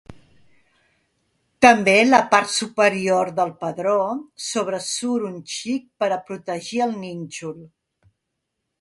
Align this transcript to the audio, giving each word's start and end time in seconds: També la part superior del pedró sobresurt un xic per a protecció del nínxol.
També 1.65 1.93
la 2.07 2.21
part 2.31 2.49
superior 2.53 3.31
del 3.41 3.53
pedró 3.61 3.95
sobresurt 4.49 5.31
un 5.31 5.39
xic 5.59 5.89
per 6.03 6.13
a 6.17 6.21
protecció 6.33 6.89
del 6.93 7.01
nínxol. 7.07 7.59